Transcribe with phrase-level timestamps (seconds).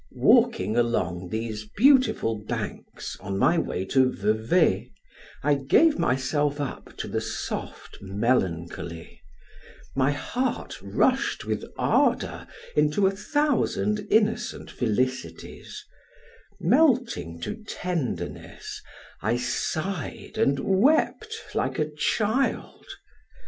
[0.17, 4.89] Walking along these beautiful banks, on my way to Vevay,
[5.43, 9.21] I gave myself up to the soft melancholy;
[9.95, 15.85] my heart rushed with ardor into a thousand innocent felicities;
[16.59, 18.81] melting to tenderness,
[19.21, 22.87] I sighed and wept like a child.